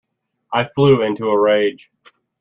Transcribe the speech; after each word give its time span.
I 0.51 0.63
flew 0.67 1.03
into 1.03 1.29
a 1.29 1.39
rage. 1.39 1.91